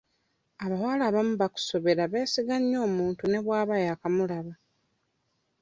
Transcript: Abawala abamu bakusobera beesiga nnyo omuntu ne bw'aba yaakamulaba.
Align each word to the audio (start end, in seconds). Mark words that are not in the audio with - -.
Abawala 0.63 1.03
abamu 1.09 1.33
bakusobera 1.41 2.03
beesiga 2.11 2.55
nnyo 2.59 2.79
omuntu 2.87 3.23
ne 3.27 3.39
bw'aba 3.45 3.75
yaakamulaba. 3.85 4.53